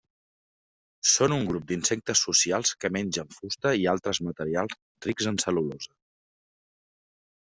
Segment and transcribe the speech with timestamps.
[1.09, 4.75] Són un grup d'insectes socials que mengen fusta i altres materials
[5.09, 5.95] rics en cel·lulosa.